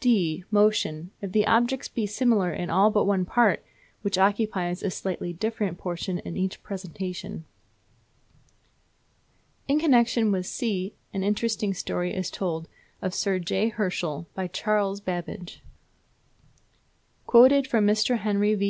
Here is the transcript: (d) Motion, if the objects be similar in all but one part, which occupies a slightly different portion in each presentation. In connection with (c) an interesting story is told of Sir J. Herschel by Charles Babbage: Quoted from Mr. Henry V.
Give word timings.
(d) 0.00 0.44
Motion, 0.50 1.12
if 1.22 1.32
the 1.32 1.46
objects 1.46 1.88
be 1.88 2.04
similar 2.06 2.52
in 2.52 2.68
all 2.68 2.90
but 2.90 3.06
one 3.06 3.24
part, 3.24 3.64
which 4.02 4.18
occupies 4.18 4.82
a 4.82 4.90
slightly 4.90 5.32
different 5.32 5.78
portion 5.78 6.18
in 6.18 6.36
each 6.36 6.62
presentation. 6.62 7.46
In 9.66 9.80
connection 9.80 10.30
with 10.30 10.44
(c) 10.44 10.92
an 11.14 11.22
interesting 11.24 11.72
story 11.72 12.14
is 12.14 12.30
told 12.30 12.68
of 13.00 13.14
Sir 13.14 13.38
J. 13.38 13.70
Herschel 13.70 14.26
by 14.34 14.46
Charles 14.48 15.00
Babbage: 15.00 15.62
Quoted 17.26 17.66
from 17.66 17.86
Mr. 17.86 18.18
Henry 18.18 18.54
V. 18.54 18.66